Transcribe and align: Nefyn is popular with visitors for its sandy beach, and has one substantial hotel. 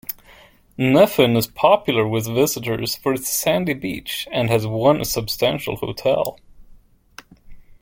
Nefyn 0.79 1.37
is 1.37 1.45
popular 1.45 2.07
with 2.07 2.25
visitors 2.25 2.95
for 2.95 3.13
its 3.13 3.29
sandy 3.29 3.75
beach, 3.75 4.27
and 4.31 4.49
has 4.49 4.65
one 4.65 5.05
substantial 5.05 5.75
hotel. 5.75 6.39